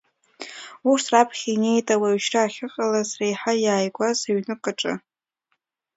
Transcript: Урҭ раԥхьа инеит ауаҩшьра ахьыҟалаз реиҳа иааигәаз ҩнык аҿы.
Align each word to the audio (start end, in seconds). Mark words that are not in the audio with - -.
Урҭ 0.89 1.05
раԥхьа 1.13 1.49
инеит 1.53 1.87
ауаҩшьра 1.95 2.41
ахьыҟалаз 2.43 3.09
реиҳа 3.19 3.53
иааигәаз 3.63 4.19
ҩнык 4.35 4.63
аҿы. 4.71 4.93